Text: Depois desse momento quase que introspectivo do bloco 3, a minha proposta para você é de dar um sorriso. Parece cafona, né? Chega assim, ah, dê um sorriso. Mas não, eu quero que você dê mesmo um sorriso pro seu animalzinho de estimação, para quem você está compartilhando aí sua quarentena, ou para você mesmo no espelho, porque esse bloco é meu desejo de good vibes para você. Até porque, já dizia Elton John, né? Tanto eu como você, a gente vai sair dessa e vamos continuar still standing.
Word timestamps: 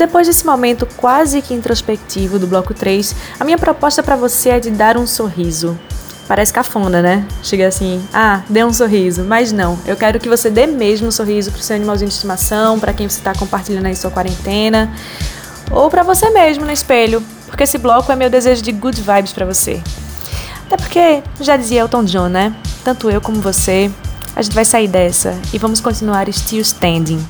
Depois 0.00 0.26
desse 0.26 0.46
momento 0.46 0.88
quase 0.96 1.42
que 1.42 1.52
introspectivo 1.52 2.38
do 2.38 2.46
bloco 2.46 2.72
3, 2.72 3.14
a 3.38 3.44
minha 3.44 3.58
proposta 3.58 4.02
para 4.02 4.16
você 4.16 4.48
é 4.48 4.58
de 4.58 4.70
dar 4.70 4.96
um 4.96 5.06
sorriso. 5.06 5.78
Parece 6.26 6.50
cafona, 6.54 7.02
né? 7.02 7.28
Chega 7.42 7.68
assim, 7.68 8.02
ah, 8.10 8.40
dê 8.48 8.64
um 8.64 8.72
sorriso. 8.72 9.24
Mas 9.24 9.52
não, 9.52 9.78
eu 9.84 9.94
quero 9.94 10.18
que 10.18 10.26
você 10.26 10.48
dê 10.48 10.66
mesmo 10.66 11.08
um 11.08 11.10
sorriso 11.10 11.52
pro 11.52 11.60
seu 11.60 11.76
animalzinho 11.76 12.08
de 12.08 12.14
estimação, 12.14 12.80
para 12.80 12.94
quem 12.94 13.10
você 13.10 13.18
está 13.18 13.34
compartilhando 13.34 13.84
aí 13.84 13.94
sua 13.94 14.10
quarentena, 14.10 14.90
ou 15.70 15.90
para 15.90 16.02
você 16.02 16.30
mesmo 16.30 16.64
no 16.64 16.72
espelho, 16.72 17.22
porque 17.46 17.64
esse 17.64 17.76
bloco 17.76 18.10
é 18.10 18.16
meu 18.16 18.30
desejo 18.30 18.62
de 18.62 18.72
good 18.72 19.02
vibes 19.02 19.34
para 19.34 19.44
você. 19.44 19.82
Até 20.64 20.78
porque, 20.78 21.22
já 21.42 21.58
dizia 21.58 21.80
Elton 21.80 22.04
John, 22.04 22.28
né? 22.28 22.56
Tanto 22.82 23.10
eu 23.10 23.20
como 23.20 23.38
você, 23.42 23.90
a 24.34 24.40
gente 24.40 24.54
vai 24.54 24.64
sair 24.64 24.88
dessa 24.88 25.38
e 25.52 25.58
vamos 25.58 25.78
continuar 25.78 26.26
still 26.32 26.62
standing. 26.62 27.22